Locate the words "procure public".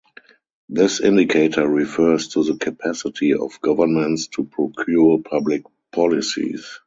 4.45-5.61